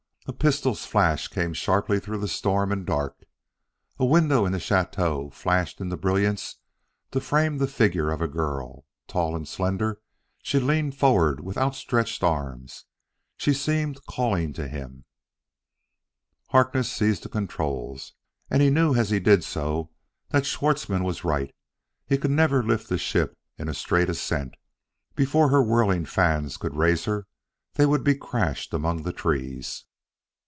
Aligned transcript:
A 0.27 0.33
pistol's 0.33 0.85
flash 0.85 1.27
came 1.27 1.51
sharply 1.51 1.99
through 1.99 2.19
the 2.19 2.27
storm 2.27 2.71
and 2.71 2.85
dark. 2.85 3.25
A 3.97 4.05
window 4.05 4.45
in 4.45 4.51
the 4.53 4.59
chateau 4.59 5.29
flashed 5.31 5.81
into 5.81 5.97
brilliance 5.97 6.57
to 7.09 7.19
frame 7.19 7.57
the 7.57 7.67
figure 7.67 8.11
of 8.11 8.21
a 8.21 8.27
girl. 8.29 8.85
Tall 9.07 9.35
and 9.35 9.47
slender, 9.47 9.99
she 10.43 10.59
leaned 10.59 10.95
forward 10.95 11.39
with 11.41 11.57
outstretched 11.57 12.23
arms. 12.23 12.85
She 13.35 13.51
seemed 13.51 14.05
calling 14.05 14.53
to 14.53 14.67
him. 14.69 15.05
Harkness 16.49 16.89
seized 16.89 17.23
the 17.23 17.27
controls, 17.29 18.13
and 18.49 18.63
knew 18.73 18.93
as 18.93 19.09
he 19.09 19.19
did 19.19 19.43
so 19.43 19.89
that 20.29 20.45
Schwartzmann 20.45 21.03
was 21.03 21.23
right: 21.25 21.53
he 22.05 22.17
could 22.19 22.31
never 22.31 22.61
lift 22.63 22.87
the 22.89 22.99
ship 22.99 23.35
in 23.57 23.73
straight 23.73 24.09
ascent. 24.09 24.53
Before 25.15 25.49
her 25.49 25.63
whirling 25.63 26.05
fans 26.05 26.55
could 26.57 26.75
raise 26.77 27.03
her 27.05 27.25
they 27.73 27.87
would 27.87 28.03
be 28.03 28.15
crashed 28.15 28.71
among 28.73 29.01
the 29.01 29.13
trees. 29.13 29.85